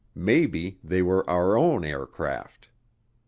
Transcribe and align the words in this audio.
Maybe 0.15 0.79
they 0.83 1.03
were 1.03 1.29
our 1.29 1.55
own 1.55 1.85
aircraft. 1.85 2.69